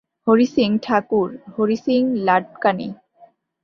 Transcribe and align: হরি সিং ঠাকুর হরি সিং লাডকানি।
হরি 0.27 0.47
সিং 0.55 0.69
ঠাকুর 0.85 1.29
হরি 1.55 1.77
সিং 1.85 2.01
লাডকানি। 2.25 2.89